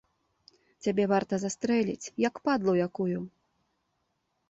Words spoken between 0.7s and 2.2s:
Цябе варта застрэліць,